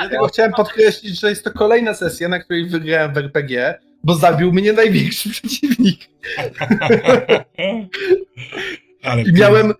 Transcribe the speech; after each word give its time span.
Dlatego 0.00 0.26
chciałem 0.26 0.52
podkreślić, 0.52 1.20
że 1.20 1.28
jest 1.30 1.44
to 1.44 1.50
kolejna 1.50 1.94
sesja, 1.94 2.28
na 2.28 2.38
której 2.38 2.66
wygrałem 2.68 3.12
w 3.14 3.16
RPG, 3.16 3.74
bo 4.04 4.14
zabił 4.14 4.52
mnie 4.52 4.72
największy 4.72 5.30
przeciwnik. 5.34 6.00
Ale 9.02 9.22
I 9.22 9.32
miałem 9.32 9.72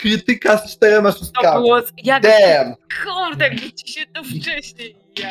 krytyka 0.00 0.58
z 0.58 0.72
czterema 0.76 1.12
To 1.12 1.18
szóstkami. 1.18 1.62
było... 1.62 1.80
Jak... 2.04 2.22
Damn! 2.22 2.74
Kurde, 3.04 3.44
jakby 3.44 3.72
ci 3.72 3.92
się 3.92 4.00
to 4.14 4.22
wcześniej... 4.24 4.96
Ja. 5.22 5.28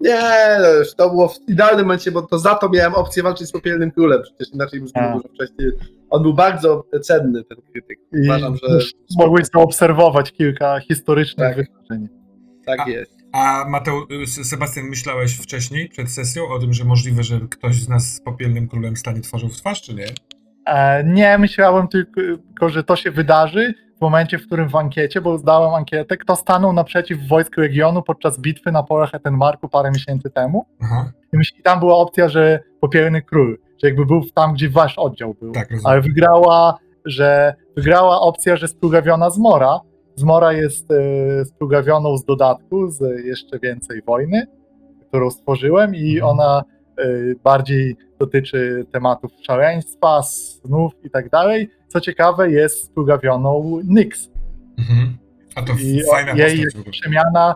Nie, 0.00 0.58
no 0.62 0.68
już 0.68 0.94
to 0.94 1.10
było 1.10 1.28
w 1.28 1.48
idealnym 1.48 1.86
momencie, 1.86 2.10
bo 2.10 2.22
to 2.22 2.38
za 2.38 2.54
to 2.54 2.68
miałem 2.68 2.94
opcję 2.94 3.22
walczyć 3.22 3.48
z 3.48 3.52
popielnym 3.52 3.90
królem. 3.90 4.22
Przecież 4.22 4.54
inaczej 4.54 4.80
bym 4.80 4.88
A. 4.94 5.00
zginął 5.00 5.20
dużo 5.22 5.34
wcześniej. 5.34 5.70
On 6.10 6.22
był 6.22 6.34
bardzo 6.34 6.84
cenny, 7.02 7.44
ten 7.44 7.58
krytyk. 7.72 7.98
I 8.12 8.24
Uważam, 8.24 8.56
że 8.56 8.74
już 8.74 8.92
mogłeś 9.18 9.46
zaobserwować 9.54 10.32
kilka 10.32 10.80
historycznych 10.80 11.48
Tak. 11.48 11.56
wydarzeń. 11.56 12.08
Tak 12.76 12.86
A- 12.86 12.90
jest. 12.90 13.20
A 13.32 13.64
Mateu, 13.68 14.06
Sebastian, 14.26 14.84
myślałeś 14.86 15.36
wcześniej, 15.36 15.88
przed 15.88 16.10
sesją, 16.10 16.48
o 16.48 16.58
tym, 16.58 16.72
że 16.72 16.84
możliwe, 16.84 17.22
że 17.22 17.40
ktoś 17.50 17.74
z 17.74 17.88
nas 17.88 18.14
z 18.14 18.20
popielnym 18.20 18.68
królem 18.68 18.96
stanie 18.96 19.20
twarzą 19.20 19.48
w 19.48 19.56
twarz, 19.56 19.82
czy 19.82 19.94
nie? 19.94 20.06
E, 20.66 21.04
nie, 21.04 21.38
myślałem 21.38 21.88
tylko, 21.88 22.20
tylko, 22.20 22.68
że 22.68 22.84
to 22.84 22.96
się 22.96 23.10
wydarzy 23.10 23.74
w 23.98 24.00
momencie, 24.00 24.38
w 24.38 24.46
którym 24.46 24.68
w 24.68 24.76
ankiecie, 24.76 25.20
bo 25.20 25.38
zdałem 25.38 25.74
ankietę, 25.74 26.16
kto 26.16 26.36
stanął 26.36 26.72
naprzeciw 26.72 27.28
wojsk 27.28 27.56
regionu 27.56 28.02
podczas 28.02 28.40
bitwy 28.40 28.72
na 28.72 28.82
polach 28.82 29.14
Etenmarku 29.14 29.68
parę 29.68 29.90
miesięcy 29.90 30.30
temu. 30.30 30.66
Aha, 30.82 31.12
I, 31.32 31.36
myśl, 31.36 31.54
I 31.58 31.62
tam 31.62 31.80
była 31.80 31.96
opcja, 31.96 32.28
że 32.28 32.60
popielny 32.80 33.22
król, 33.22 33.58
że 33.82 33.88
jakby 33.88 34.06
był 34.06 34.22
tam, 34.34 34.52
gdzie 34.54 34.70
wasz 34.70 34.98
oddział 34.98 35.34
był. 35.34 35.52
tak, 35.52 35.70
rozumiem. 35.70 35.86
Ale 35.86 36.00
wygrała, 36.00 36.78
że 37.04 37.54
wygrała 37.76 38.20
opcja, 38.20 38.56
że 38.56 38.68
splugawiona 38.68 39.30
Zmora. 39.30 39.80
Zmora 40.20 40.52
jest 40.52 40.90
e, 40.90 41.44
splugawioną 41.44 42.16
z 42.18 42.24
dodatku, 42.24 42.90
z 42.90 43.24
jeszcze 43.24 43.58
więcej 43.58 44.02
wojny, 44.06 44.46
którą 45.08 45.30
stworzyłem 45.30 45.94
i 45.94 46.14
Mhm. 46.14 46.24
ona 46.38 46.62
e, 46.98 47.04
bardziej 47.44 47.96
dotyczy 48.18 48.86
tematów 48.92 49.32
szaleństwa, 49.42 50.22
snów 50.22 50.92
i 51.04 51.10
tak 51.10 51.30
dalej. 51.30 51.70
Co 51.88 52.00
ciekawe, 52.00 52.50
jest 52.50 52.84
splugawioną 52.84 53.80
Nyx. 53.84 54.30
Mhm. 54.78 55.16
A 55.54 55.62
to 55.62 55.72
I 55.72 56.02
fajna 56.10 56.32
jej 56.32 56.64
postać 56.64 56.90
przemiana 56.90 57.54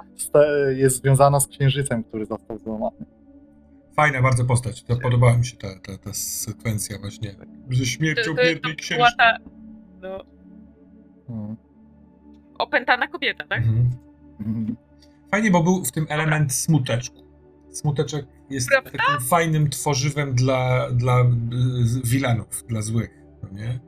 jest 0.76 0.96
związana 1.02 1.40
z 1.40 1.46
księżycem, 1.46 2.04
który 2.04 2.26
został 2.26 2.58
złamany. 2.58 3.06
Fajna 3.96 4.22
bardzo 4.22 4.44
postać. 4.44 4.82
To 4.82 4.96
podobała 4.96 5.38
mi 5.38 5.46
się 5.46 5.56
ta, 5.56 5.68
ta, 5.68 5.98
ta 5.98 6.12
sekwencja 6.12 6.98
właśnie 6.98 7.34
ze 7.70 7.86
śmiercią 7.86 8.34
biednej 8.34 8.76
ta... 9.18 9.36
No, 10.02 10.24
Mhm. 11.28 11.56
Opętana 12.58 13.08
kobieta, 13.08 13.44
tak? 13.48 13.58
Mhm. 13.58 13.90
Mhm. 14.40 14.76
Fajnie, 15.30 15.50
bo 15.50 15.62
był 15.62 15.84
w 15.84 15.92
tym 15.92 16.06
element 16.08 16.54
smuteczku. 16.54 17.24
Smuteczek 17.72 18.26
jest 18.50 18.68
Prawda? 18.68 18.90
takim 18.90 19.26
fajnym 19.28 19.70
tworzywem 19.70 20.34
dla, 20.34 20.90
dla 20.90 21.20
y, 21.20 21.24
wilanów, 22.04 22.64
dla 22.68 22.82
złych, 22.82 23.10
no 23.42 23.48
nie? 23.58 23.80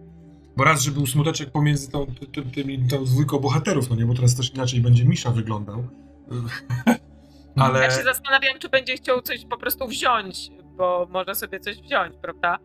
Bo 0.57 0.65
raz, 0.65 0.83
że 0.83 0.91
był 0.91 1.07
smuteczek 1.07 1.51
pomiędzy 1.51 1.91
tą, 1.91 2.07
ty, 2.07 2.27
ty, 2.27 2.43
tymi, 2.43 2.89
tą 2.89 3.05
dwójką 3.05 3.39
bohaterów, 3.39 3.91
no 3.91 3.97
nie? 3.97 4.07
Bo 4.07 4.15
teraz 4.15 4.37
też 4.37 4.55
inaczej 4.55 4.81
będzie 4.81 5.05
Misza 5.05 5.31
wyglądał. 5.31 5.85
Ale 7.57 7.81
Ja 7.81 7.91
się 7.91 8.03
zastanawiam, 8.03 8.59
czy 8.59 8.69
będzie 8.69 8.97
chciał 8.97 9.23
coś 9.23 9.45
po 9.45 9.57
prostu 9.59 9.89
wziąć, 9.89 10.51
bo 10.77 11.07
może 11.11 11.35
sobie 11.35 11.61
coś 11.61 11.77
wziąć, 11.83 12.17
prawda? 12.23 12.59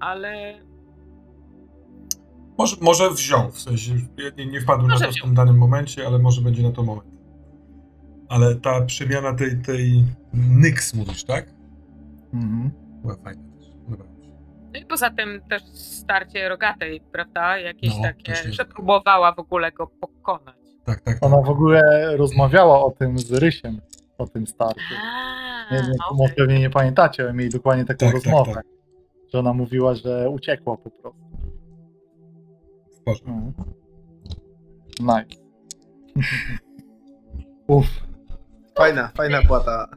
Ale 0.00 0.60
może, 2.58 2.76
może 2.80 3.10
wziął, 3.10 3.50
w 3.50 3.58
sensie 3.60 3.92
ja 4.18 4.30
nie, 4.38 4.46
nie 4.46 4.60
wpadłem 4.60 4.90
Może 4.90 5.00
na 5.00 5.06
to 5.06 5.12
w 5.12 5.14
wziął. 5.14 5.26
tym 5.26 5.34
danym 5.34 5.58
momencie, 5.58 6.06
ale 6.06 6.18
może 6.18 6.40
będzie 6.42 6.62
na 6.62 6.72
to 6.72 6.82
moment. 6.82 7.06
Ale 8.28 8.54
ta 8.54 8.80
przemiana 8.82 9.34
tej, 9.34 9.58
tej 9.62 10.04
Nyx 10.32 10.94
mówisz, 10.94 11.24
tak? 11.24 11.46
Mhm. 12.34 12.70
Była 13.02 13.16
fajna 13.16 13.42
też. 13.58 13.68
No 14.74 14.80
i 14.80 14.84
poza 14.86 15.10
tym 15.10 15.40
też 15.50 15.62
starcie 15.72 16.48
rogatej, 16.48 17.00
prawda? 17.12 17.58
Jakieś 17.58 17.96
No, 17.96 18.02
takie, 18.02 18.34
że 18.52 18.64
próbowała 18.64 19.32
w 19.34 19.38
ogóle 19.38 19.72
go 19.72 19.86
pokonać. 19.86 20.56
Tak, 20.84 21.00
tak, 21.00 21.04
tak. 21.20 21.24
Ona 21.32 21.42
w 21.42 21.48
ogóle 21.50 21.80
rozmawiała 22.16 22.84
o 22.84 22.90
tym 22.90 23.18
z 23.18 23.32
Rysiem, 23.32 23.80
o 24.18 24.26
tym 24.26 24.46
starciu. 24.46 24.94
A, 25.04 25.74
Nie, 25.74 25.80
nie, 25.80 25.94
może 26.18 26.34
pewnie 26.34 26.58
nie 26.60 26.70
pamiętacie, 26.70 27.22
ale 27.22 27.32
mieli 27.32 27.50
dokładnie 27.50 27.84
taką 27.84 27.98
Tak, 28.06 28.14
tak, 28.14 28.24
rozmowę. 28.24 28.52
tak. 28.54 28.64
Że 29.32 29.38
ona 29.38 29.52
mówiła, 29.52 29.94
że 29.94 30.30
uciekła 30.30 30.76
po 30.76 30.90
prostu. 30.90 31.27
Mhm. 33.26 33.52
Nice. 35.00 35.40
Uff. 37.66 37.86
Fajna, 38.76 39.08
fajna 39.16 39.42
była 39.42 39.60
ta, 39.60 39.88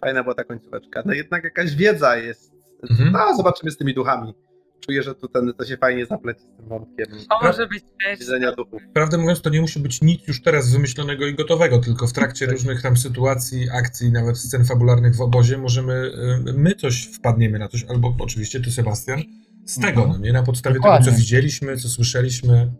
fajna 0.00 0.22
była 0.22 0.34
ta 0.34 0.44
końcóweczka. 0.44 1.02
No 1.06 1.12
jednak 1.12 1.44
jakaś 1.44 1.74
wiedza 1.74 2.16
jest. 2.16 2.52
Mhm. 2.90 3.12
No, 3.12 3.36
zobaczymy 3.36 3.70
z 3.70 3.76
tymi 3.76 3.94
duchami. 3.94 4.34
Czuję, 4.80 5.02
że 5.02 5.14
tu 5.14 5.28
ten, 5.28 5.52
to 5.58 5.64
się 5.64 5.76
fajnie 5.76 6.06
zapleci 6.06 6.40
z 6.40 6.56
tym 6.56 6.68
wątkiem 6.68 7.06
To 7.30 7.46
może 7.46 7.66
być 7.66 7.84
też. 8.04 8.18
widzenia 8.20 8.52
duchów. 8.52 8.82
Prawdę 8.92 9.18
mówiąc, 9.18 9.40
to 9.42 9.50
nie 9.50 9.60
musi 9.60 9.80
być 9.80 10.02
nic 10.02 10.28
już 10.28 10.42
teraz 10.42 10.72
wymyślonego 10.72 11.26
i 11.26 11.34
gotowego, 11.34 11.78
tylko 11.78 12.06
w 12.06 12.12
trakcie 12.12 12.46
różnych 12.46 12.82
tam 12.82 12.96
sytuacji, 12.96 13.66
akcji, 13.72 14.12
nawet 14.12 14.38
scen 14.38 14.64
fabularnych 14.64 15.16
w 15.16 15.20
obozie 15.20 15.58
możemy, 15.58 15.92
y, 16.48 16.52
my 16.52 16.74
coś 16.74 17.04
wpadniemy 17.06 17.58
na 17.58 17.68
coś, 17.68 17.84
albo 17.84 18.16
oczywiście 18.20 18.60
ty, 18.60 18.70
Sebastian, 18.70 19.22
z 19.66 19.74
tego, 19.80 20.00
Mhm. 20.02 20.10
no 20.20 20.26
nie? 20.26 20.32
Na 20.32 20.42
podstawie 20.42 20.74
Dokładnie. 20.76 21.04
tego, 21.04 21.16
co 21.16 21.20
widzieliśmy, 21.20 21.76
co 21.76 21.88
słyszeliśmy, 21.88 22.72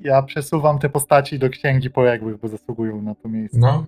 Ja 0.00 0.22
przesuwam 0.22 0.78
te 0.78 0.88
postaci 0.88 1.38
do 1.38 1.50
księgi 1.50 1.90
poległych, 1.90 2.36
bo 2.40 2.48
zasługują 2.48 3.02
na 3.02 3.14
to 3.14 3.28
miejsce. 3.28 3.58
no. 3.58 3.86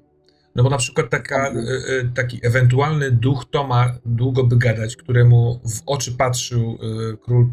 No 0.56 0.62
bo 0.62 0.70
na 0.70 0.76
przykład 0.76 1.10
taka, 1.10 1.50
y, 1.50 1.58
y, 1.58 2.10
taki 2.14 2.40
ewentualny 2.42 3.10
duch 3.10 3.44
Toma 3.50 3.92
długo 4.06 4.44
by 4.44 4.56
gadać, 4.56 4.96
któremu 4.96 5.60
w 5.64 5.82
oczy 5.86 6.12
patrzył 6.12 6.78
y, 7.12 7.16
król, 7.16 7.50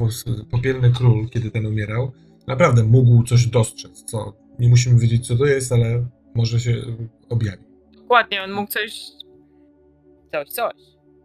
popielny 0.52 0.91
król, 0.91 1.30
kiedy 1.30 1.52
ten 1.52 1.66
umierał, 1.66 2.12
naprawdę 2.47 2.84
mógł 2.84 3.24
coś 3.24 3.47
dostrzec, 3.47 4.03
co 4.03 4.34
nie 4.59 4.69
musimy 4.69 5.00
wiedzieć, 5.00 5.28
co 5.28 5.36
to 5.38 5.46
jest, 5.46 5.72
ale 5.72 6.06
może 6.36 6.59
się 6.59 6.75
objawi. 7.30 7.63
Dokładnie, 7.96 8.44
on 8.44 8.52
mógł 8.52 8.72
coś. 8.72 9.02
Coś, 10.31 10.47
coś. 10.50 10.74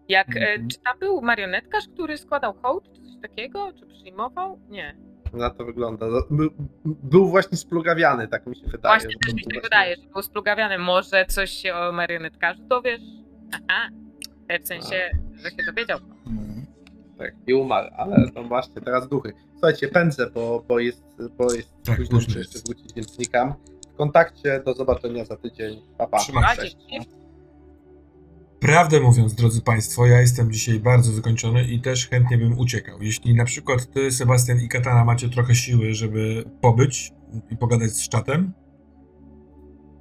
Jak. 0.09 0.37
E, 0.37 0.41
Mhm. 0.41 0.69
czy 0.69 0.79
tam 0.85 0.99
był 0.99 1.23
marionetkarz, 1.23 1.85
który 1.95 2.19
składał 2.19 2.55
hołd, 2.63 2.85
czy 2.95 3.03
coś 3.03 3.23
takiego? 3.23 3.73
Czy 3.81 3.87
przyjmował? 3.87 4.59
Nie. 4.71 4.97
Na 5.33 5.51
to 5.51 5.65
wygląda. 5.65 6.07
Był, 6.31 6.51
był 6.85 7.29
właśnie 7.31 7.59
splugawiany, 7.59 8.29
tak 8.29 8.47
mi 8.47 8.57
się 8.57 8.67
wydaje. 8.67 9.01
Właśnie 9.01 9.19
też 9.19 9.31
to 9.31 9.37
mi 9.37 9.41
się 9.43 9.49
był 9.53 9.63
wydaje, 9.63 9.97
że 9.97 10.03
był 10.13 10.23
splugawiany. 10.23 10.79
Może 10.79 11.27
coś 11.27 11.51
się 11.51 11.75
o 11.75 11.93
marionetkarzu 11.93 12.63
dowiesz? 12.63 13.01
Aha. 13.55 13.89
W 14.65 14.67
sensie, 14.67 15.11
że 15.43 15.51
się 15.51 15.63
dowiedział. 15.67 15.99
Mhm. 16.27 16.67
Tak, 17.19 17.33
i 17.47 17.55
umarł, 17.55 17.89
ale 17.97 18.17
no 18.35 18.45
właśnie, 18.45 18.83
teraz 18.83 19.09
duchy. 19.09 19.33
Słuchajcie, 19.53 19.89
pędzę, 19.89 20.31
bo, 20.31 20.65
bo 20.69 20.79
jest, 20.79 21.05
bo 21.39 21.53
jest 21.53 21.71
Tak, 21.85 21.97
późno, 21.97 22.19
muszę 22.19 22.39
jeszcze 22.39 22.59
wrócić, 22.59 22.95
więc 22.95 23.15
znikam. 23.15 23.55
W 23.95 23.97
kontakcie, 23.97 24.63
do 24.65 24.75
zobaczenia 24.75 25.25
za 25.25 25.37
tydzień. 25.37 25.83
Pa, 25.99 26.07
pa. 26.07 26.19
Trzymaj 26.19 26.45
A, 26.47 26.57
Cześć. 26.57 26.77
dzięki. 26.91 27.11
Prawdę 28.61 29.01
mówiąc, 29.01 29.35
drodzy 29.35 29.61
Państwo, 29.63 30.07
ja 30.07 30.21
jestem 30.21 30.53
dzisiaj 30.53 30.81
bardzo 30.81 31.13
wykończony 31.13 31.65
i 31.65 31.81
też 31.81 32.09
chętnie 32.09 32.39
bym 32.39 32.59
uciekał. 32.59 33.03
Jeśli 33.03 33.35
na 33.35 33.45
przykład 33.45 33.93
Ty, 33.93 34.13
Sebastian 34.13 34.61
i 34.61 34.69
Katana 34.69 35.05
macie 35.05 35.29
trochę 35.29 35.55
siły, 35.55 35.95
żeby 35.95 36.45
pobyć 36.61 37.13
i 37.51 37.57
pogadać 37.57 37.91
z 37.91 38.09
czatem, 38.09 38.53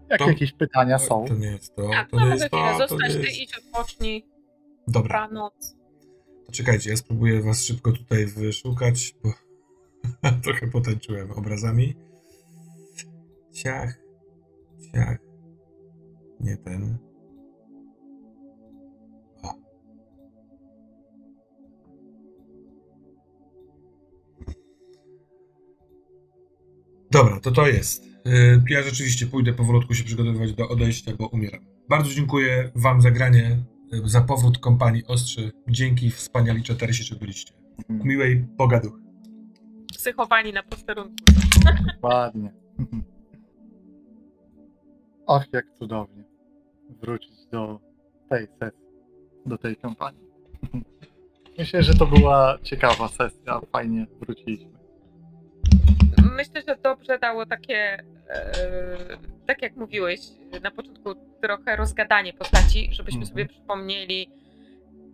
Jak 0.09 0.19
To- 0.19 0.27
jakieś 0.29 0.53
pytania 0.53 0.99
są? 0.99 1.25
to 1.27 1.35
nie 1.35 1.47
jest 1.47 1.75
to. 1.75 1.89
Tak, 1.89 2.09
To 2.09 2.17
no 2.17 2.23
nie 2.23 2.29
mogę 2.29 2.39
jest 2.43 2.51
to. 2.51 2.57
To 2.57 2.77
zostać, 2.87 3.13
nie 3.15 3.19
ty 3.21 3.27
jest... 3.27 3.39
idź, 3.39 3.57
odpocznij, 3.57 4.25
Dobra, 4.87 5.21
dobranoc. 5.27 5.75
to 6.45 6.51
czekajcie, 6.51 6.89
ja 6.89 6.97
spróbuję 6.97 7.41
Was 7.41 7.63
szybko 7.65 7.91
tutaj 7.91 8.25
wyszukać, 8.25 9.15
bo 9.23 9.33
trochę 10.43 10.67
potęczyłem 10.67 11.31
obrazami. 11.31 11.95
Ciach, 13.53 13.93
ciach, 14.93 15.17
nie 16.39 16.57
ten. 16.57 16.97
Dobra, 27.11 27.39
to 27.39 27.51
to 27.51 27.67
jest. 27.67 28.05
Y, 28.05 28.61
Ja 28.69 28.81
rzeczywiście 28.83 29.27
pójdę 29.27 29.53
powolutku 29.53 29.93
się 29.93 30.03
przygotowywać 30.03 30.53
do 30.53 30.69
odejścia, 30.69 31.11
bo 31.19 31.27
umieram. 31.27 31.61
Bardzo 31.89 32.11
dziękuję 32.13 32.71
Wam 32.75 33.01
za 33.01 33.11
granie, 33.11 33.57
y, 33.93 34.09
za 34.09 34.21
powrót 34.21 34.57
kompanii 34.57 35.05
Ostrzy. 35.07 35.51
Dzięki 35.69 36.11
wspaniali 36.11 36.63
czatersi, 36.63 37.03
że 37.03 37.15
byliście. 37.15 37.53
Miłej 37.89 38.45
pogaduchy. 38.57 39.01
Psychowani 39.93 40.53
na 40.53 40.63
posterunku. 40.63 41.15
Dokładnie. 41.93 42.53
Ach, 45.27 45.45
jak 45.53 45.65
cudownie 45.79 46.23
wrócić 47.01 47.45
do 47.51 47.79
tej 48.29 48.47
sesji, 48.59 48.87
do 49.45 49.57
tej 49.57 49.75
kampanii. 49.75 50.21
Myślę, 51.57 51.83
że 51.83 51.93
to 51.93 52.05
była 52.05 52.57
ciekawa 52.63 53.07
sesja, 53.07 53.61
fajnie 53.71 54.07
wróciliśmy. 54.21 54.76
Myślę, 56.35 56.61
że 56.67 56.75
dobrze 56.83 57.19
dało 57.19 57.45
takie, 57.45 57.75
e, 58.29 58.57
tak 59.45 59.61
jak 59.61 59.75
mówiłeś 59.75 60.19
na 60.63 60.71
początku, 60.71 61.15
trochę 61.41 61.75
rozgadanie 61.75 62.33
postaci, 62.33 62.89
żebyśmy 62.91 63.19
Mhm. 63.21 63.27
sobie 63.29 63.45
przypomnieli, 63.45 64.29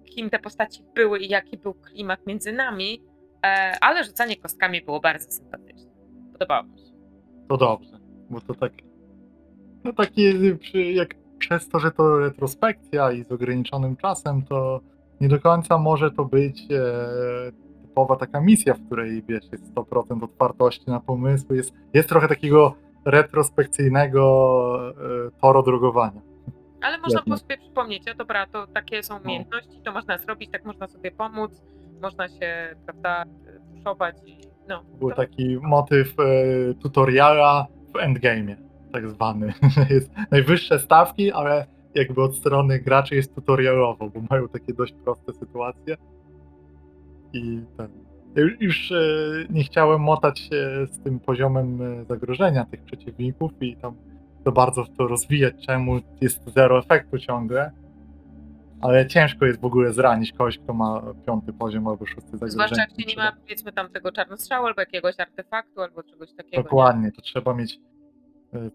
kim 0.05 0.29
te 0.29 0.39
postaci 0.39 0.83
były 0.95 1.19
i 1.19 1.29
jaki 1.29 1.57
był 1.57 1.73
klimat 1.73 2.27
między 2.27 2.51
nami, 2.53 3.01
e, 3.45 3.77
ale 3.81 4.03
rzucanie 4.03 4.35
kostkami 4.37 4.81
było 4.81 4.99
bardzo 4.99 5.31
sympatyczne. 5.31 5.91
Podobało 6.33 6.63
mi 6.63 6.77
się. 6.79 6.93
To 7.49 7.57
dobrze, 7.57 7.97
bo 8.29 8.41
to 8.41 8.53
tak. 8.53 8.71
No 9.83 9.93
takie, 9.93 10.33
jak 10.93 11.15
przez 11.39 11.69
to, 11.69 11.79
że 11.79 11.91
to 11.91 12.19
retrospekcja 12.19 13.11
i 13.11 13.23
z 13.23 13.31
ograniczonym 13.31 13.95
czasem, 13.95 14.41
to 14.45 14.81
nie 15.21 15.27
do 15.29 15.39
końca 15.39 15.77
może 15.77 16.11
to 16.11 16.25
być 16.25 16.61
e, 16.71 17.51
typowa 17.93 18.15
taka 18.15 18.41
misja, 18.41 18.73
w 18.73 18.85
której 18.85 19.23
wiesz, 19.29 19.43
jest 19.51 19.75
100% 19.75 20.23
otwartości 20.23 20.83
na 20.87 20.99
pomysły. 20.99 21.55
Jest, 21.57 21.73
jest 21.93 22.09
trochę 22.09 22.27
takiego 22.27 22.75
retrospekcyjnego 23.05 24.93
e, 25.27 25.41
torodrogowania. 25.41 26.21
Ale 26.81 26.97
można 26.97 27.21
było 27.21 27.37
sobie 27.37 27.57
przypomnieć, 27.57 28.09
o 28.11 28.15
dobra, 28.15 28.47
to 28.47 28.67
takie 28.67 29.03
są 29.03 29.13
No. 29.13 29.19
umiejętności, 29.23 29.81
to 29.85 29.91
można 29.91 30.17
zrobić, 30.17 30.51
tak 30.51 30.65
można 30.65 30.87
sobie 30.87 31.11
pomóc, 31.11 31.61
można 32.01 32.27
się, 32.27 32.75
prawda, 32.85 33.23
puszować 33.73 34.15
i 34.25 34.37
no. 34.69 34.83
Był 34.99 35.09
to- 35.09 35.15
taki 35.15 35.57
motyw 35.61 36.13
e, 36.19 36.23
tutoriala 36.73 37.67
w 37.89 37.93
endgame'ie, 37.93 38.55
tak 38.93 39.09
zwany. 39.09 39.53
jest 39.89 40.11
najwyższe 40.31 40.79
stawki, 40.79 41.31
ale 41.31 41.65
jakby 41.95 42.21
od 42.23 42.35
strony 42.37 42.79
graczy 42.79 43.15
jest 43.15 43.35
tutorialowo, 43.35 44.09
bo 44.09 44.19
mają 44.29 44.47
takie 44.47 44.73
dość 44.73 44.93
proste 45.03 45.33
sytuacje. 45.33 45.97
I 47.33 47.61
ten. 47.77 47.87
Już 48.59 48.91
e, 48.91 48.95
nie 49.49 49.63
chciałem 49.63 50.01
motać 50.01 50.39
się 50.39 50.85
z 50.91 50.99
tym 51.03 51.19
poziomem 51.19 51.81
e, 51.81 52.05
zagrożenia 52.05 52.65
tych 52.65 52.83
przeciwników 52.83 53.51
i 53.61 53.75
tam 53.77 53.95
za 54.45 54.51
bardzo 54.51 54.83
w 54.83 54.89
to 54.97 55.07
rozwijać, 55.07 55.65
czemu 55.65 55.99
jest 56.21 56.53
zero 56.55 56.79
efektu 56.79 57.17
ciągle. 57.19 57.71
Ale 58.81 59.07
ciężko 59.07 59.45
jest 59.45 59.61
w 59.61 59.65
ogóle 59.65 59.93
zranić 59.93 60.31
kogoś, 60.31 60.57
kto 60.59 60.73
ma 60.73 61.01
piąty 61.25 61.53
poziom 61.53 61.87
albo 61.87 62.05
szósty 62.05 62.21
zagrożenia. 62.31 62.51
Zwłaszcza 62.51 62.81
jak 62.81 62.89
się 62.89 63.05
nie 63.07 63.23
ma, 63.23 63.31
powiedzmy, 63.31 63.71
tam 63.73 63.89
tego 63.89 64.11
czarnostrzału 64.11 64.65
albo 64.65 64.81
jakiegoś 64.81 65.19
artefaktu, 65.19 65.81
albo 65.81 66.03
czegoś 66.03 66.29
takiego. 66.33 66.57
nie? 66.57 66.63
Dokładnie, 66.63 67.11
to 67.11 67.21
trzeba 67.21 67.53
mieć. 67.53 67.79
e, 68.53 68.69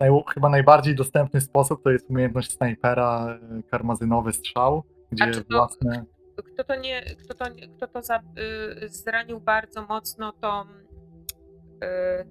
Naj, 0.00 0.10
chyba 0.34 0.48
najbardziej 0.48 0.94
dostępny 0.94 1.40
sposób 1.40 1.82
to 1.84 1.90
jest 1.90 2.10
umiejętność 2.10 2.52
snajpera, 2.52 3.38
karmazynowy 3.70 4.32
strzał, 4.32 4.82
gdzie 5.12 5.30
czy 5.30 5.44
to- 5.44 5.56
własne. 5.56 6.04
Kto 6.42 6.64
to 6.64 6.76
nie, 6.76 7.02
kto 7.02 7.34
to, 7.34 7.44
kto 7.76 7.86
to 7.86 8.02
za, 8.02 8.18
y, 8.84 8.88
zranił 8.88 9.40
bardzo 9.40 9.86
mocno 9.86 10.32
tą... 10.32 10.62
Y, 11.84 12.26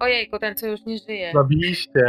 ojejku, 0.00 0.38
ten 0.38 0.54
co 0.54 0.66
już 0.66 0.84
nie 0.86 0.98
żyje. 0.98 1.32
Zabiliście 1.34 2.02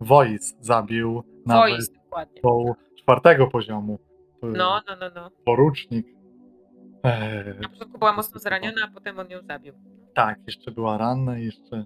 Voice, 0.00 0.54
zabił 0.60 1.22
nawet 1.46 1.70
Voice, 1.72 1.92
dokładnie. 1.92 2.40
do 2.42 2.74
czwartego 3.02 3.46
poziomu. 3.46 3.98
To 4.40 4.46
No, 4.46 4.80
no, 4.88 4.96
no, 5.00 5.10
no. 5.14 5.30
Porucznik. 5.44 6.06
E, 7.04 7.54
Na 7.60 7.68
początku 7.68 7.98
była 7.98 8.12
mocno 8.12 8.40
zraniona, 8.40 8.84
a 8.84 8.94
potem 8.94 9.18
on 9.18 9.30
ją 9.30 9.38
zabił. 9.42 9.74
tak, 10.14 10.38
jeszcze 10.46 10.70
była 10.70 10.98
ranna 10.98 11.38
i 11.38 11.44
jeszcze 11.44 11.84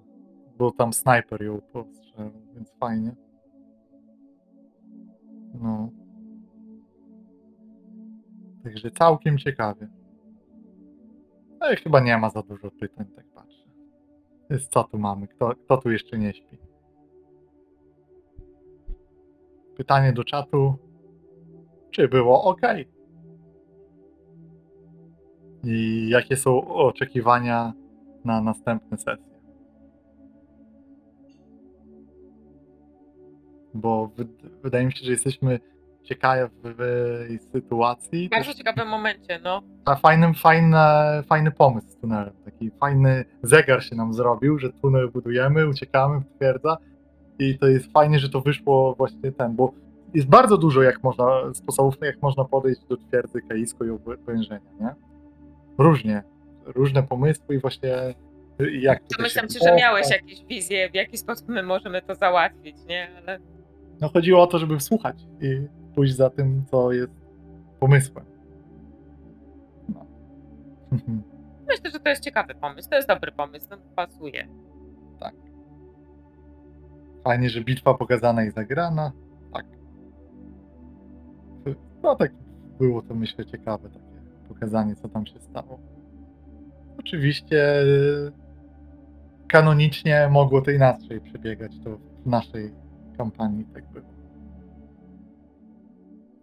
był 0.59 0.71
tam 0.71 0.93
snajper 0.93 1.43
ją 1.43 1.61
postrzelił, 1.73 2.47
więc 2.55 2.73
fajnie. 2.81 3.15
No. 5.55 5.91
Także 8.65 8.91
całkiem 8.91 9.39
ciekawie. 9.39 9.89
Ale 11.61 11.77
chyba 11.77 12.01
nie 12.01 12.19
ma 12.19 12.31
za 12.31 12.43
dużo 12.43 12.71
pytań, 12.71 13.07
tak 13.17 13.27
patrzę. 13.35 13.69
Jest 14.51 14.73
co 14.73 14.85
tu 14.85 14.99
mamy? 14.99 15.29
Kto, 15.29 15.55
kto 15.65 15.77
tu 15.77 15.91
jeszcze 15.91 16.19
nie 16.19 16.35
śpi? 16.35 16.59
Pytanie 19.77 20.13
do 20.13 20.25
czatu. 20.25 20.75
Czy 21.91 22.09
było 22.09 22.45
ok? 22.45 22.61
I 25.65 26.09
jakie 26.09 26.37
są 26.37 26.69
oczekiwania 26.69 27.73
na 28.25 28.41
następne 28.41 28.99
sesje? 28.99 29.35
Bo 33.75 34.11
wyd- 34.17 34.61
wydaje 34.63 34.87
mi 34.87 34.93
się, 34.93 35.05
że 35.05 35.11
jesteśmy 35.11 35.61
ciekawej 36.05 36.49
sytuacji. 37.53 38.27
W 38.27 38.31
bardzo 38.31 38.55
ciekawym 38.55 38.89
momencie, 38.89 39.41
no. 39.45 39.63
A 39.85 39.95
fajnym, 39.95 40.35
fajne, 40.35 41.23
fajny 41.27 41.51
pomysł 41.51 41.89
z 41.89 41.97
tunelem. 41.97 42.33
Taki 42.45 42.71
fajny 42.71 43.25
zegar 43.43 43.83
się 43.83 43.97
nam 43.97 44.15
zrobił, 44.15 44.59
że 44.59 44.73
tunel 44.73 45.11
budujemy, 45.11 45.69
uciekamy 45.69 46.21
w 46.21 46.37
twierdza 46.37 46.77
i 47.39 47.59
to 47.59 47.67
jest 47.67 47.93
fajnie, 47.93 48.19
że 48.19 48.29
to 48.29 48.41
wyszło 48.41 48.95
właśnie 48.95 49.33
ten, 49.33 49.57
bo 49.57 49.73
jest 50.15 50.29
bardzo 50.29 50.59
dużo 50.59 50.83
jak 50.83 51.03
można, 51.03 51.55
sposobów, 51.55 51.95
jak 52.03 52.23
można 52.23 52.45
podejść 52.45 52.81
do 52.89 52.97
twierdzy 52.97 53.43
Kaisko 53.49 53.85
i 53.85 53.91
obłężenia, 53.91 54.71
nie? 54.81 54.95
Różnie. 55.79 56.23
Różne 56.65 57.03
pomysły 57.03 57.55
i 57.55 57.59
właśnie 57.59 58.15
jak 58.59 59.03
tutaj 59.03 59.17
Domyślam 59.19 59.49
się 59.49 59.59
się, 59.59 59.61
że 59.65 59.75
miałeś 59.75 60.11
jakieś 60.11 60.45
wizje, 60.45 60.91
w 60.91 60.95
jaki 60.95 61.19
sposób 61.19 61.49
my 61.49 61.63
możemy 61.63 62.03
to 62.03 62.15
załatwić, 62.15 62.77
nie? 62.89 63.09
Ale 63.19 63.39
No 64.01 64.09
chodziło 64.09 64.43
o 64.43 64.47
to, 64.47 64.59
żeby 64.59 64.81
słuchać 64.81 65.17
i 65.41 65.67
pójść 65.95 66.17
za 66.17 66.31
tym, 66.31 66.65
co 66.71 66.93
jest 66.93 67.13
pomysłem. 67.81 68.25
No. 69.89 70.07
myślę, 71.69 71.91
że 71.91 72.01
to 72.01 72.09
jest 72.09 72.23
ciekawy 72.23 72.55
pomysł. 72.55 72.89
To 72.89 72.97
jest 72.97 73.09
dobry 73.09 73.33
pomysł, 73.33 73.69
to 73.69 73.77
pasuje. 73.97 74.49
Fajnie, 77.25 77.51
że 77.51 77.61
bitwa 77.61 77.95
pokazana 77.95 78.45
i 78.45 78.51
zagrana. 78.51 79.13
Tak. 79.53 79.67
No 82.03 82.17
tak 82.17 82.33
było 82.79 83.03
to 83.03 83.15
myślę 83.15 83.47
ciekawe 83.47 83.89
takie 83.89 84.23
pokazanie, 84.49 84.97
co 84.97 85.09
tam 85.09 85.27
się 85.27 85.41
stało. 85.41 85.79
Oczywiście 86.99 87.83
kanonicznie 89.49 90.29
mogło 90.31 90.61
to 90.61 90.71
inaczej 90.71 91.21
przebiegać, 91.21 91.73
to 91.85 91.99
w 92.25 92.27
naszej 92.27 92.75
kampanii 93.19 93.65
tak 93.65 93.85
było. 93.93 94.14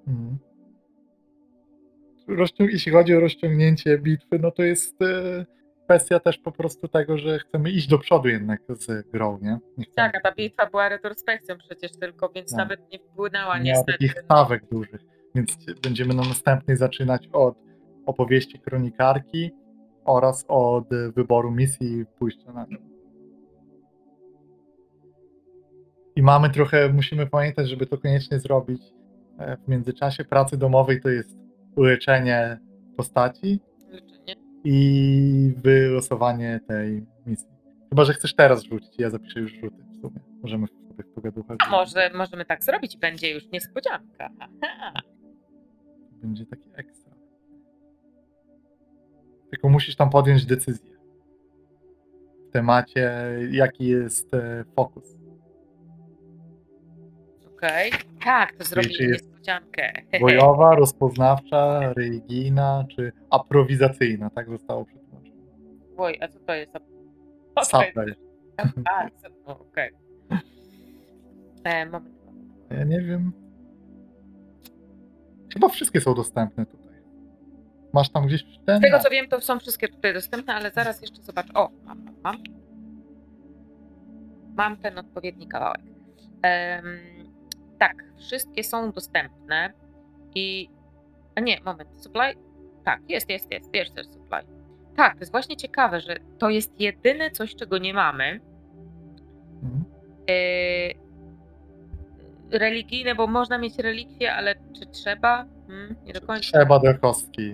Mhm. 0.08 0.38
Rozciąg- 2.28 2.70
jeśli 2.72 2.92
chodzi 2.92 3.16
o 3.16 3.20
rozciągnięcie 3.20 3.98
bitwy, 3.98 4.40
no 4.40 4.52
to 4.52 4.64
jest 4.64 5.02
y, 5.02 5.46
kwestia 5.86 6.20
też 6.20 6.38
po 6.38 6.52
prostu 6.52 6.88
tego, 6.88 7.18
że 7.18 7.40
chcemy 7.40 7.70
iść 7.72 7.88
do 7.88 8.00
przodu 8.00 8.28
jednak 8.30 8.62
z 8.70 9.10
grą, 9.10 9.40
nie? 9.42 9.58
nie 9.78 9.84
chcemy 9.86 9.96
Tak, 10.12 10.16
a 10.16 10.30
ta 10.30 10.36
bitwa 10.36 10.70
była 10.70 10.90
retrospekcją 10.90 11.58
przecież 11.58 11.92
tylko, 11.92 12.30
więc 12.30 12.52
No. 12.52 12.58
nawet 12.58 12.92
nie 12.92 13.00
wpłynęła 13.00 13.58
nie 13.58 13.64
niestety. 13.64 13.92
takich 13.92 14.16
no. 14.16 14.22
stawek 14.24 14.64
dużych, 14.72 15.02
więc 15.36 15.58
będziemy 15.84 16.14
na 16.14 16.24
następnej 16.24 16.78
zaczynać 16.78 17.30
od 17.34 17.56
opowieści 18.06 18.60
kronikarki 18.60 19.52
oraz 20.06 20.46
od 20.48 20.90
wyboru 21.16 21.52
misji 21.52 21.98
i 22.00 22.06
pójścia 22.06 22.52
na 22.54 22.66
nią. 22.66 22.78
I 26.16 26.22
mamy 26.22 26.50
trochę, 26.50 26.90
musimy 26.94 27.28
pamiętać, 27.28 27.70
żeby 27.70 27.86
to 27.86 27.98
koniecznie 27.98 28.40
zrobić 28.40 28.82
e, 28.84 29.01
w 29.66 29.68
międzyczasie 29.68 30.26
pracy 30.26 30.58
domowej, 30.58 31.02
to 31.02 31.10
jest 31.10 31.38
uleczenie 31.76 32.60
postaci 32.98 33.60
Leczenie. 33.90 34.36
i 34.64 35.54
wylosowanie 35.58 36.60
tej 36.68 37.06
misji. 37.26 37.48
Chyba, 37.90 38.06
że 38.06 38.14
chcesz 38.14 38.36
teraz 38.36 38.64
rzucić, 38.64 39.00
ja 39.00 39.10
zapiszę 39.10 39.40
już 39.40 39.52
rzuty 39.52 39.84
w 39.92 40.02
sumie. 40.02 40.20
Możemy 40.42 40.68
sobie 40.68 41.04
w 41.04 41.14
pogaduchach. 41.14 41.58
A 41.68 41.72
może 41.72 42.10
możemy 42.14 42.46
tak 42.46 42.64
zrobić, 42.64 42.98
będzie 42.98 43.32
już 43.34 43.52
niespodzianka. 43.52 44.30
Aha. 44.40 44.94
Będzie 46.12 46.46
taki 46.46 46.70
ekstra. 46.76 47.12
Tylko 49.50 49.70
musisz 49.70 49.96
tam 49.96 50.10
podjąć 50.10 50.46
decyzję. 50.46 50.92
W 52.50 52.52
temacie, 52.52 53.12
jaki 53.52 53.86
jest 53.86 54.34
e, 54.34 54.64
fokus. 54.76 55.18
Okej. 57.54 57.92
Tak, 58.24 58.56
to 58.56 58.64
zrobimy 58.64 58.94
czy 58.94 59.04
jest 59.04 59.26
niespodziankę. 59.26 59.94
Bojowa, 60.22 60.76
rozpoznawcza, 60.76 61.94
religijna 61.94 62.86
czy 62.96 63.12
aprowizacyjna, 63.30 64.30
tak 64.30 64.50
zostało 64.50 64.86
przetłumaczone. 64.86 65.36
Oj, 65.98 66.18
a 66.22 66.28
co 66.28 66.40
to 66.40 66.54
jest? 66.54 66.72
Supply. 67.64 68.16
A, 68.94 69.10
co- 69.10 69.30
o, 69.46 69.60
okej. 69.60 69.90
E, 71.64 71.86
moment. 71.86 72.16
Ja 72.70 72.84
nie 72.84 73.02
wiem. 73.02 73.32
Chyba 75.54 75.70
wszystkie 75.70 76.02
są 76.02 76.14
dostępne 76.14 76.66
tutaj. 76.66 76.92
Masz 77.94 78.10
tam 78.10 78.28
gdzieś 78.28 78.44
ten? 78.66 78.78
Z 78.78 78.82
tego 78.82 79.00
co 79.00 79.10
wiem, 79.10 79.28
to 79.28 79.42
są 79.42 79.60
wszystkie 79.60 79.88
tutaj 79.88 80.14
dostępne, 80.14 80.54
ale 80.54 80.72
zaraz 80.72 81.02
jeszcze 81.02 81.22
zobacz. 81.22 81.48
O, 81.54 81.70
mam, 81.86 82.04
mam, 82.06 82.16
mam. 82.24 82.38
Mam 84.56 84.78
ten 84.78 84.98
odpowiedni 84.98 85.48
kawałek. 85.48 85.82
Em, 86.42 86.86
tak, 87.82 88.04
wszystkie 88.18 88.64
są 88.64 88.92
dostępne 88.92 89.74
i. 90.36 90.70
A 91.36 91.42
nie, 91.42 91.62
moment, 91.66 91.90
supply. 92.04 92.36
Tak, 92.84 93.02
jest, 93.10 93.30
jest, 93.30 93.52
jest, 93.52 93.76
jest 93.76 93.96
też 93.96 94.08
supply. 94.08 94.42
Tak, 94.96 95.14
to 95.14 95.20
jest 95.20 95.32
właśnie 95.32 95.58
ciekawe, 95.58 96.02
że 96.02 96.18
to 96.38 96.50
jest 96.50 96.80
jedyne 96.80 97.32
coś, 97.32 97.56
czego 97.56 97.78
nie 97.78 97.94
mamy. 97.94 98.40
Mhm. 99.64 99.84
Yy, 100.28 100.94
religijne, 102.60 103.16
bo 103.16 103.28
można 103.28 103.58
mieć 103.58 103.78
relikwie, 103.78 104.34
ale 104.34 104.56
czy 104.56 104.86
trzeba? 104.86 105.46
Hmm, 105.68 105.96
nie 106.06 106.14
do 106.14 106.22
końca. 106.22 106.42
Trzeba 106.42 106.80
do 106.80 107.00
kostki, 107.00 107.52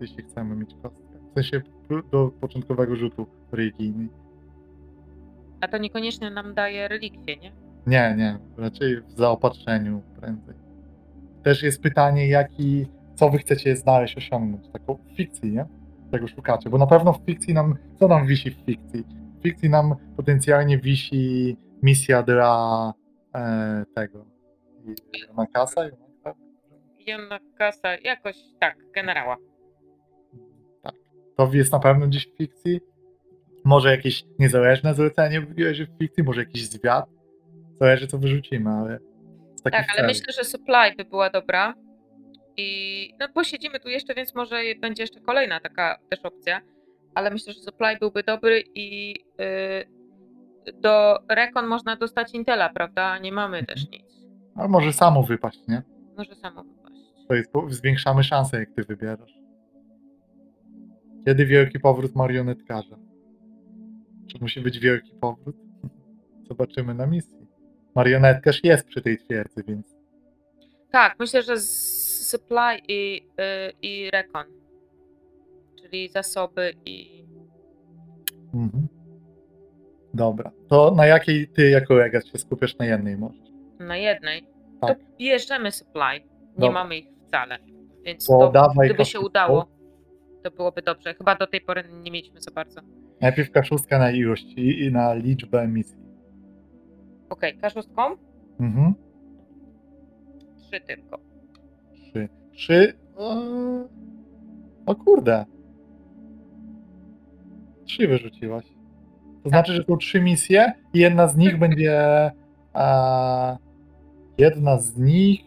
jeśli 0.00 0.22
chcemy 0.22 0.56
mieć 0.56 0.70
kostkę. 0.82 1.02
W 1.30 1.34
sensie 1.34 1.62
do 2.10 2.30
początkowego 2.40 2.96
rzutu 2.96 3.26
religijny. 3.52 4.08
A 5.60 5.68
to 5.68 5.78
niekoniecznie 5.78 6.30
nam 6.30 6.54
daje 6.54 6.88
relikwie, 6.88 7.36
nie? 7.36 7.63
Nie, 7.86 8.14
nie, 8.18 8.38
raczej 8.56 9.00
w 9.00 9.12
zaopatrzeniu 9.12 10.02
prędzej. 10.20 10.54
Też 11.42 11.62
jest 11.62 11.82
pytanie, 11.82 12.28
jaki, 12.28 12.86
co 13.14 13.30
wy 13.30 13.38
chcecie 13.38 13.76
znaleźć, 13.76 14.16
osiągnąć, 14.16 14.68
taką 14.68 14.98
fikcji, 15.16 15.52
nie? 15.52 15.66
Czego 16.12 16.28
szukacie, 16.28 16.70
bo 16.70 16.78
na 16.78 16.86
pewno 16.86 17.12
w 17.12 17.26
fikcji 17.26 17.54
nam, 17.54 17.76
co 17.98 18.08
nam 18.08 18.26
wisi 18.26 18.50
w 18.50 18.54
fikcji? 18.54 19.04
W 19.38 19.42
fikcji 19.42 19.70
nam 19.70 19.94
potencjalnie 20.16 20.78
wisi 20.78 21.56
misja 21.82 22.22
dla 22.22 22.92
e, 23.34 23.84
tego, 23.94 24.24
na 25.36 25.46
kasa, 25.46 25.80
Jonna 27.06 27.38
Kasa, 27.58 27.96
jakoś 27.96 28.36
tak, 28.60 28.76
generała. 28.94 29.36
tak. 30.82 30.94
To 31.36 31.50
jest 31.52 31.72
na 31.72 31.78
pewno 31.78 32.06
gdzieś 32.06 32.28
w 32.28 32.36
fikcji. 32.36 32.80
Może 33.64 33.90
jakieś 33.90 34.24
niezależne 34.38 34.94
zlecenie 34.94 35.40
w 35.40 35.98
fikcji, 35.98 36.22
może 36.24 36.40
jakiś 36.40 36.68
zwiat. 36.68 37.06
Zależy 37.80 38.06
co 38.06 38.18
wyrzucimy, 38.18 38.70
ale 38.70 38.98
z 39.56 39.62
takich 39.62 39.78
Tak, 39.80 39.86
ale 39.90 39.96
celów. 39.96 40.08
myślę, 40.08 40.32
że 40.32 40.44
supply 40.44 40.96
by 40.96 41.04
była 41.04 41.30
dobra. 41.30 41.74
I 42.56 43.10
no 43.20 43.28
posiedzimy 43.34 43.80
tu 43.80 43.88
jeszcze, 43.88 44.14
więc 44.14 44.34
może 44.34 44.56
będzie 44.80 45.02
jeszcze 45.02 45.20
kolejna 45.20 45.60
taka 45.60 45.98
też 46.10 46.20
opcja. 46.24 46.60
Ale 47.14 47.30
myślę, 47.30 47.52
że 47.52 47.60
supply 47.60 47.96
byłby 48.00 48.22
dobry 48.22 48.62
i 48.74 49.10
yy, 49.38 50.72
do 50.80 51.18
Recon 51.30 51.66
można 51.66 51.96
dostać 51.96 52.34
Intela, 52.34 52.68
prawda? 52.68 53.18
Nie 53.18 53.32
mamy 53.32 53.58
Mhm. 53.58 53.66
też 53.66 53.90
nic. 53.90 54.04
Ale 54.56 54.68
może 54.68 54.92
samo 54.92 55.22
wypaść, 55.22 55.60
nie? 55.68 55.82
Może 56.16 56.34
samo 56.34 56.64
wypaść. 56.64 57.00
To 57.28 57.34
jest, 57.34 57.50
zwiększamy 57.68 58.24
szanse, 58.24 58.58
jak 58.58 58.70
ty 58.72 58.82
wybierasz. 58.82 59.34
Kiedy 61.26 61.46
wielki 61.46 61.80
powrót 61.80 62.14
marionetkarza? 62.14 62.96
Czy 64.30 64.38
musi 64.40 64.60
być 64.60 64.78
wielki 64.78 65.12
powrót? 65.20 65.56
Zobaczymy 66.48 66.94
na 66.94 67.06
misji. 67.06 67.43
Marionetkarz 67.94 68.60
jest 68.64 68.86
przy 68.86 69.02
tej 69.02 69.18
twierdzy, 69.18 69.62
więc 69.68 69.94
Tak, 70.92 71.16
myślę, 71.18 71.42
że 71.42 71.56
z- 71.58 72.28
supply 72.30 72.78
i, 72.88 73.14
yy, 73.38 73.72
i 73.82 74.10
Recon. 74.10 74.44
Czyli 75.82 76.08
zasoby 76.08 76.72
i. 76.86 77.24
Mhm. 78.54 78.86
Dobra. 80.14 80.50
To 80.68 80.90
na 80.90 81.06
jakiej 81.06 81.48
ty 81.48 81.70
jako 81.70 81.94
legat 81.94 82.26
się 82.26 82.38
skupiasz 82.38 82.78
na 82.78 82.86
jednej 82.86 83.16
możesz? 83.16 83.44
na 83.78 83.96
jednej. 83.96 84.46
Tak. 84.80 84.98
To 84.98 85.04
bierzemy 85.18 85.72
supply. 85.72 86.20
Nie 86.20 86.24
Dobra. 86.56 86.70
mamy 86.72 86.96
ich 86.98 87.06
wcale. 87.28 87.58
Więc 88.04 88.26
To 88.26 88.52
gdyby 88.84 89.04
się 89.04 89.20
udało, 89.20 89.66
to 90.42 90.50
byłoby 90.50 90.82
dobrze. 90.82 91.14
Chyba 91.14 91.34
do 91.36 91.46
tej 91.46 91.60
pory 91.60 91.84
nie 92.02 92.10
mieliśmy 92.10 92.40
za 92.40 92.50
bardzo. 92.50 92.80
Najpierw 93.20 93.50
kaszustka 93.50 93.98
na 93.98 94.10
ilość 94.10 94.44
i, 94.56 94.84
i 94.84 94.92
na 94.92 95.14
liczbę 95.14 95.68
misji. 95.68 96.03
Okej, 97.28 97.58
kaszustką? 97.58 98.02
Mhm. 98.60 98.94
Trzy 100.56 100.80
tylko. 100.80 101.18
Trzy. 101.92 102.28
Trzy. 102.52 102.92
O, 103.16 103.34
o 104.86 104.94
kurde. 104.94 105.44
Trzy 107.84 108.08
wyrzuciłaś. 108.08 108.64
To 109.42 109.48
znaczy, 109.48 109.72
że 109.72 109.84
są 109.84 109.96
trzy 109.96 110.20
misje 110.20 110.72
i 110.94 110.98
jedna 110.98 111.28
z 111.28 111.36
nich 111.36 111.58
będzie. 111.64 112.30
A, 112.72 113.56
jedna 114.38 114.78
z 114.78 114.96
nich 114.96 115.40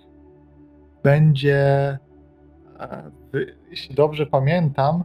będzie. 1.04 1.98
A, 2.80 3.02
jeśli 3.70 3.96
dobrze 3.96 4.26
pamiętam, 4.26 5.04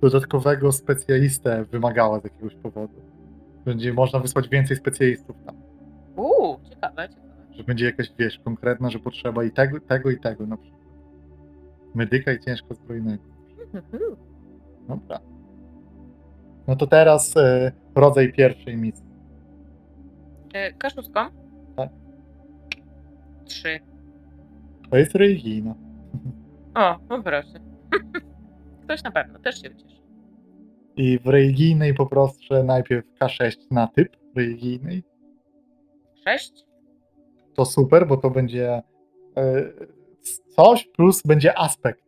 dodatkowego 0.00 0.72
specjalistę 0.72 1.64
wymagała 1.64 2.20
z 2.20 2.24
jakiegoś 2.24 2.54
powodu. 2.54 2.94
Będzie 3.64 3.92
można 3.92 4.18
wysłać 4.18 4.48
więcej 4.48 4.76
specjalistów 4.76 5.36
tam. 5.46 5.59
Uuu, 6.20 6.60
ciekawe, 6.70 7.08
ciekawe. 7.08 7.30
Że 7.50 7.64
będzie 7.64 7.84
jakaś, 7.84 8.12
wiesz, 8.18 8.38
konkretna, 8.38 8.90
że 8.90 8.98
potrzeba 8.98 9.44
i 9.44 9.50
tego, 9.50 9.80
tego 9.80 10.10
i 10.10 10.20
tego 10.20 10.46
na 10.46 10.56
przykład. 10.56 10.82
Medyka 11.94 12.32
i 12.32 12.40
ciężko 12.40 12.74
zbrojnego. 12.74 13.24
Dobra. 14.88 15.20
No 16.66 16.76
to 16.76 16.86
teraz 16.86 17.36
e, 17.36 17.72
rodzaj 17.94 18.32
pierwszej 18.32 18.76
misji. 18.76 19.04
E? 20.54 20.72
Tak. 21.76 21.90
Trzy. 23.44 23.80
To 24.90 24.96
jest 24.96 25.14
religijna. 25.14 25.74
O, 26.74 26.98
no 27.08 27.22
proszę. 27.22 27.60
Ktoś 28.84 29.02
na 29.02 29.10
pewno 29.10 29.38
też 29.38 29.62
się 29.62 29.70
ucieszy. 29.70 30.00
I 30.96 31.18
w 31.18 31.26
religijnej 31.26 31.94
poproszę 31.94 32.64
najpierw 32.64 33.06
K6 33.20 33.56
na 33.70 33.86
typ 33.86 34.16
religijnej. 34.36 35.09
Sześć? 36.24 36.64
To 37.54 37.64
super, 37.64 38.06
bo 38.06 38.16
to 38.16 38.30
będzie 38.30 38.82
e, 39.36 39.72
coś 40.56 40.88
plus 40.88 41.22
będzie 41.22 41.58
aspekt. 41.58 42.04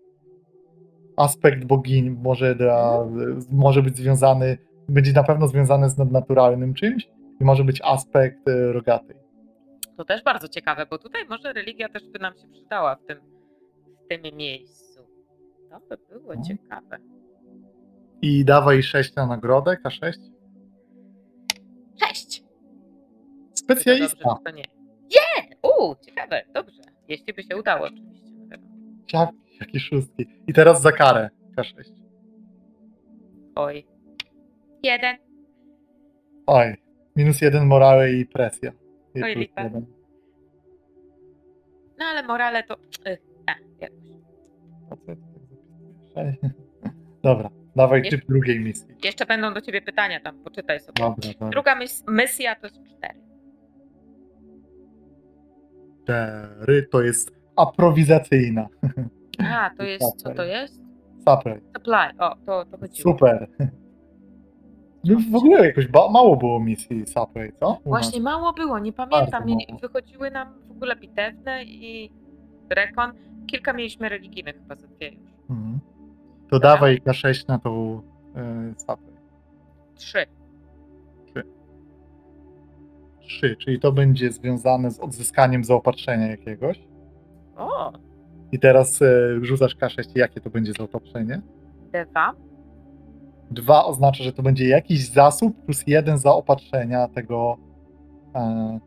Aspekt 1.16 1.64
bogini 1.64 2.10
może, 2.10 2.54
dla, 2.54 3.06
może 3.50 3.82
być 3.82 3.96
związany, 3.96 4.58
będzie 4.88 5.12
na 5.12 5.24
pewno 5.24 5.48
związany 5.48 5.90
z 5.90 5.98
nadnaturalnym 5.98 6.74
czymś 6.74 7.08
i 7.40 7.44
może 7.44 7.64
być 7.64 7.80
aspekt 7.84 8.48
e, 8.48 8.72
rogatej. 8.72 9.16
To 9.96 10.04
też 10.04 10.22
bardzo 10.22 10.48
ciekawe, 10.48 10.86
bo 10.86 10.98
tutaj 10.98 11.24
może 11.28 11.52
religia 11.52 11.88
też 11.88 12.08
by 12.08 12.18
nam 12.18 12.34
się 12.38 12.48
przydała 12.48 12.96
w 12.96 13.04
tym, 13.06 13.18
w 14.04 14.08
tym 14.08 14.36
miejscu. 14.36 15.00
To 15.70 15.80
by 15.88 15.96
było 16.20 16.34
No. 16.34 16.42
ciekawe. 16.42 16.98
I 18.22 18.44
dawaj 18.44 18.82
6 18.82 19.14
na 19.14 19.26
nagrodę, 19.26 19.76
K6. 19.84 20.12
Cześć! 22.00 22.41
Specjalista. 23.64 24.16
To 24.24 24.28
dobrze, 24.28 24.44
to 24.44 24.50
nie. 24.50 24.64
Nie! 25.10 25.56
Uuu, 25.62 25.94
ciekawe, 26.06 26.42
dobrze. 26.54 26.82
Jeśli 27.08 27.32
by 27.34 27.42
się 27.42 27.56
udało, 27.56 27.86
oczywiście. 27.86 28.30
no 28.38 28.46
wiadomo. 28.48 28.72
Jak, 29.12 29.30
jakie 29.60 29.80
szóstki. 29.80 30.26
I 30.46 30.52
teraz 30.52 30.82
za 30.82 30.92
karę 30.92 31.30
K6. 31.56 31.92
Oj. 33.54 33.86
Jeden. 34.82 35.16
Oj, 36.46 36.74
minus 37.16 37.40
jeden 37.40 37.66
morale 37.66 38.12
i 38.12 38.26
presja. 38.26 38.72
I 39.14 39.22
Oj, 39.22 39.32
plus 39.34 39.36
lipa. 39.46 39.62
jeden. 39.62 39.86
No 41.98 42.04
ale 42.04 42.22
morale 42.22 42.62
to. 42.62 42.76
Ych, 43.06 43.18
a, 43.46 43.52
jakoś. 43.80 43.98
Po 44.90 44.96
co 44.96 45.10
ja 45.10 45.16
to 45.16 45.22
tak 45.22 45.42
zapisuję? 45.42 46.02
Sześć. 46.14 46.54
Dobra, 47.22 47.50
dawaj 47.76 48.00
Jeszcze- 48.00 48.18
typ 48.18 48.28
drugiej 48.28 48.60
misji. 48.60 48.94
Jeszcze 49.04 49.26
będą 49.26 49.54
do 49.54 49.60
ciebie 49.60 49.82
pytania 49.82 50.20
tam, 50.20 50.38
poczytaj 50.44 50.80
sobie. 50.80 50.92
Dobra, 50.98 51.30
dobra. 51.32 51.48
Druga 51.48 51.76
mis- 51.80 52.04
misja 52.12 52.54
to 52.56 52.66
jest 52.66 52.78
cztery. 52.96 53.20
Cztery 56.02 56.88
to 56.92 57.02
jest 57.02 57.32
aprowizacyjna. 57.56 58.66
A, 59.38 59.70
to 59.76 59.82
jest. 59.82 60.16
Co 60.16 60.34
to 60.34 60.44
jest? 60.44 60.82
Supply. 61.28 61.60
Supply. 61.76 62.18
O, 62.18 62.36
to, 62.46 62.64
to 62.64 62.78
chodziło. 62.78 63.12
Super. 63.12 63.48
No 65.04 65.16
W 65.30 65.34
ogóle 65.34 65.66
jakoś 65.66 65.86
ba- 65.88 66.08
mało 66.10 66.36
było 66.36 66.60
misji 66.60 67.06
Supply, 67.06 67.52
co? 67.60 67.66
U 67.66 67.70
nas. 67.72 67.80
Właśnie 67.84 68.20
mało 68.20 68.52
było, 68.52 68.78
nie 68.78 68.92
pamiętam. 68.92 69.30
Bardzo 69.30 69.46
Mieli, 69.46 69.66
mało. 69.68 69.80
wychodziły 69.80 70.30
nam 70.30 70.54
w 70.68 70.70
ogóle 70.70 70.96
bitewne 70.96 71.64
i 71.64 72.12
rekon. 72.70 73.12
Kilka 73.46 73.72
mieliśmy 73.72 74.08
religijnych 74.08 74.56
chyba 74.56 74.76
za 74.76 74.86
dwie 74.86 75.08
już. 75.08 75.30
Mhm. 75.50 75.80
To 76.50 76.58
dawaj 76.58 76.98
K6 77.06 77.48
na 77.48 77.58
tą 77.58 78.02
y, 78.70 78.80
Supply. 78.80 79.12
Trzy. 79.94 80.26
Trzy, 83.32 83.56
czyli 83.56 83.80
to 83.80 83.92
będzie 83.92 84.32
związane 84.32 84.90
z 84.90 85.00
odzyskaniem 85.00 85.64
zaopatrzenia 85.64 86.26
jakiegoś. 86.26 86.80
O, 87.56 87.92
I 88.52 88.58
teraz 88.58 89.02
y, 89.02 89.38
rzucasz 89.42 89.76
K6, 89.76 90.02
jakie 90.14 90.40
to 90.40 90.50
będzie 90.50 90.72
zaopatrzenie? 90.72 91.40
dwa. 92.10 92.32
Dwa 93.50 93.84
oznacza, 93.84 94.24
że 94.24 94.32
to 94.32 94.42
będzie 94.42 94.68
jakiś 94.68 95.08
zasób 95.08 95.64
plus 95.64 95.82
jeden 95.86 96.18
zaopatrzenia 96.18 97.08
tego, 97.08 97.56
e, 98.34 98.78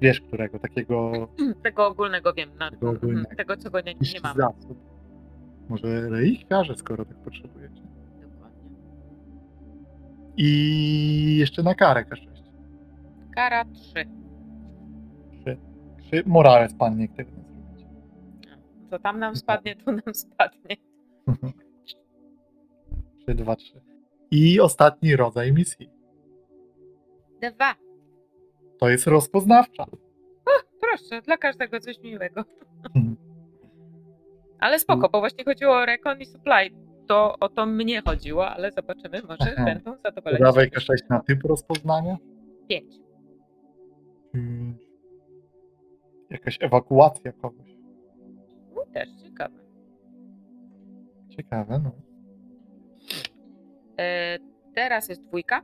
wiesz 0.00 0.20
którego, 0.20 0.58
takiego 0.58 1.12
Tego 1.64 1.86
ogólnego 1.86 2.32
wiem. 2.32 2.50
Na, 2.58 2.70
Tego 2.70 2.90
ogólnego. 2.90 3.36
Tego, 3.36 3.56
czego 3.56 3.80
nie, 3.80 3.92
jakiś 3.92 4.14
nie 4.14 4.20
mamy. 4.20 4.34
zasób. 4.40 4.78
Może 5.68 6.08
relikwiarze, 6.10 6.76
skoro 6.76 7.04
tak 7.04 7.16
potrzebujecie. 7.16 7.82
Dokładnie. 8.22 8.70
I 10.36 11.36
jeszcze 11.40 11.62
na 11.62 11.74
karę 11.74 12.04
K6. 12.04 12.29
Kara 13.40 13.64
trzy. 13.64 14.04
Trzy. 15.32 15.56
Trzy. 15.98 16.22
Morale 16.26 16.68
spadnie, 16.68 17.02
jak 17.02 17.16
tego 17.16 17.30
nie 17.30 17.44
zrobić. 17.44 17.86
To 18.90 18.98
tam 18.98 19.18
nam 19.18 19.36
spadnie, 19.36 19.76
tu 19.76 19.92
nam 19.92 20.14
spadnie. 20.14 20.76
Trzy, 23.18 23.34
dwa, 23.34 23.56
trzy. 23.56 23.80
I 24.30 24.60
ostatni 24.60 25.16
rodzaj 25.16 25.52
misji. 25.52 25.90
Dwa. 27.42 27.74
To 28.78 28.88
jest 28.88 29.06
rozpoznawcza. 29.06 29.86
Proszę, 30.80 31.22
dla 31.22 31.36
każdego 31.36 31.80
coś 31.80 31.98
miłego. 32.00 32.44
Mhm. 32.94 33.16
Ale 34.64 34.78
spoko, 34.78 35.08
bo 35.08 35.20
właśnie 35.20 35.44
chodziło 35.44 35.76
o 35.76 35.86
Recon 35.86 36.20
i 36.20 36.26
Supply. 36.26 36.70
To 37.08 37.34
o 37.40 37.48
to 37.48 37.66
mnie 37.66 38.02
chodziło, 38.02 38.48
ale 38.48 38.72
zobaczymy, 38.72 39.22
może 39.22 39.54
Aha. 39.56 39.64
będą 39.64 39.96
zadowoleni. 40.04 40.44
Dawaj 40.44 40.68
K6 40.68 40.96
na 41.10 41.20
typ 41.20 41.42
rozpoznania. 41.44 42.16
Pięć. 42.68 43.09
Jakaś 46.30 46.58
ewakuacja 46.60 47.32
kogoś. 47.32 47.70
No, 48.74 48.84
też 48.94 49.08
ciekawe. 49.22 49.58
Ciekawe, 51.28 51.78
no. 51.78 51.92
E, 53.98 54.38
teraz 54.74 55.08
jest 55.08 55.22
dwójka. 55.22 55.62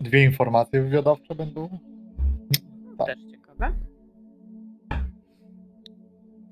Dwie 0.00 0.24
informacje 0.24 0.82
wywiadowcze 0.82 1.34
będą. 1.34 1.68
Tak. 2.98 3.06
Też 3.06 3.18
ciekawe. 3.30 3.72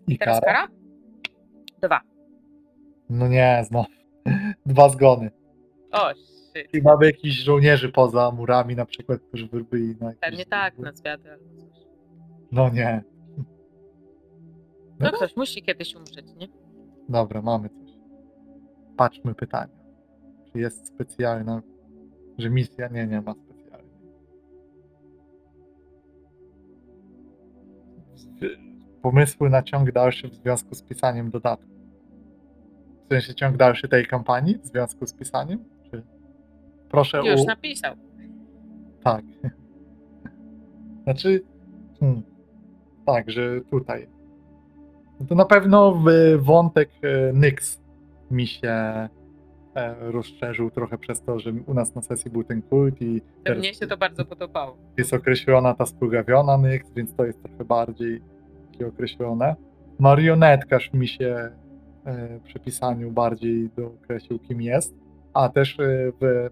I 0.06 0.18
Teraz 0.18 0.40
kara. 0.40 0.52
kara? 0.52 0.68
Dwa. 1.82 2.00
No 3.10 3.28
nie, 3.28 3.62
znowu. 3.68 3.86
Dwa 4.66 4.88
zgony. 4.88 5.30
O, 5.92 6.10
shit. 6.56 6.74
I 6.74 6.82
mamy 6.82 7.06
jakichś 7.06 7.36
żołnierzy 7.36 7.88
poza 7.92 8.30
murami, 8.30 8.76
na 8.76 8.86
przykład, 8.86 9.20
którzy 9.20 9.46
by 9.46 9.64
byli 9.64 9.96
na 10.00 10.06
jakieś- 10.06 10.20
Pewnie 10.20 10.46
tak, 10.46 10.78
na 10.78 10.92
zwiady 10.92 11.32
albo 11.32 11.44
coś. 11.44 11.84
No 12.52 12.68
nie. 12.70 13.02
No 15.00 15.12
ktoś 15.12 15.36
musi 15.36 15.62
kiedyś 15.62 15.94
umrzeć, 15.96 16.34
nie? 16.36 16.48
Dobra, 17.08 17.42
mamy 17.42 17.68
coś. 17.68 17.90
Patrzmy 18.96 19.34
pytania. 19.34 19.74
Czy 20.52 20.58
jest 20.58 20.86
specjalna, 20.86 21.62
że 22.38 22.50
misja? 22.50 22.88
Nie, 22.88 23.06
nie 23.06 23.20
ma 23.20 23.34
specjalnej. 23.34 23.94
Pomysły 29.02 29.50
na 29.50 29.62
ciąg 29.62 29.92
dalszy 29.92 30.28
w 30.28 30.34
związku 30.34 30.74
z 30.74 30.82
pisaniem 30.82 31.30
dodatku. 31.30 31.68
W 33.04 33.08
sensie 33.12 33.34
ciąg 33.34 33.56
dalszy 33.56 33.88
tej 33.88 34.06
kampanii 34.06 34.58
w 34.58 34.66
związku 34.66 35.06
z 35.06 35.14
pisaniem? 35.14 35.64
Proszę 36.94 37.22
Już 37.26 37.40
u... 37.40 37.44
napisał. 37.44 37.94
Tak. 39.04 39.24
Znaczy, 41.04 41.42
hmm, 42.00 42.22
tak, 43.06 43.30
że 43.30 43.60
tutaj. 43.70 44.08
No 45.20 45.26
to 45.26 45.34
na 45.34 45.44
pewno 45.44 45.92
w- 45.94 46.42
wątek 46.44 46.90
e, 47.02 47.32
Nyx 47.32 47.80
mi 48.30 48.46
się 48.46 48.68
e, 48.70 49.08
rozszerzył 50.00 50.70
trochę 50.70 50.98
przez 50.98 51.22
to, 51.22 51.38
że 51.38 51.52
u 51.66 51.74
nas 51.74 51.94
na 51.94 52.02
sesji 52.02 52.30
był 52.30 52.44
ten 52.44 52.62
kult 52.62 53.02
i 53.02 53.22
teraz 53.44 53.58
Mnie 53.58 53.74
się 53.74 53.86
to 53.86 53.96
bardzo 53.96 54.24
podobało. 54.24 54.76
jest 54.98 55.14
określona 55.14 55.74
ta 55.74 55.86
splugawiona 55.86 56.58
Nyx, 56.58 56.90
więc 56.92 57.14
to 57.14 57.24
jest 57.24 57.42
trochę 57.42 57.64
bardziej 57.64 58.22
określone. 58.88 59.56
Marionetkarz 59.98 60.92
mi 60.92 61.08
się 61.08 61.50
e, 62.06 62.40
przy 62.44 62.58
pisaniu 62.60 63.10
bardziej 63.10 63.70
dookreślił, 63.76 64.38
kim 64.38 64.62
jest, 64.62 64.94
a 65.34 65.48
też 65.48 65.76
w, 66.20 66.48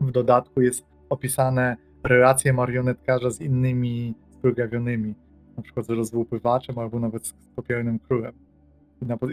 w 0.00 0.10
dodatku 0.10 0.60
jest 0.60 0.86
opisane 1.10 1.76
relacje 2.04 2.52
marionetkarza 2.52 3.30
z 3.30 3.40
innymi 3.40 4.14
splugawionymi, 4.30 5.14
na 5.56 5.62
przykład 5.62 5.86
z 5.86 5.90
rozłupywaczem 5.90 6.78
albo 6.78 7.00
nawet 7.00 7.26
z 7.26 7.34
popielnym 7.56 7.98
królem. 7.98 8.32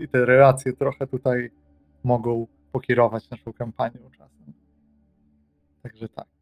I 0.01 0.07
te 0.07 0.25
relacje 0.25 0.73
trochę 0.73 1.07
tutaj 1.07 1.51
mogą 2.03 2.47
pokierować 2.71 3.29
naszą 3.29 3.53
kampanią 3.53 3.99
czasem. 4.17 4.53
Także 5.83 6.09
tak. 6.09 6.40